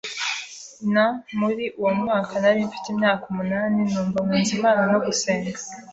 n 0.93 0.95
Muri 1.39 1.65
uwo 1.79 1.91
mwaka 2.01 2.33
nari 2.41 2.57
mfite 2.67 2.87
imyaka 2.93 3.23
umunani 3.31 3.79
numva 3.91 4.17
nkunze 4.25 4.51
Imana 4.59 4.81
no 4.91 4.99
gusenga 5.05 5.59